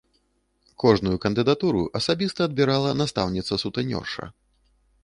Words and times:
Кожную 0.83 1.17
кандыдатуру 1.25 1.83
асабіста 2.01 2.39
адбірала 2.51 2.97
настаўніца-сутэнёрша. 3.05 4.23